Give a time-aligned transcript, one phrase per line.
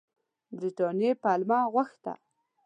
[0.55, 2.13] برټانیې پلمه غوښته.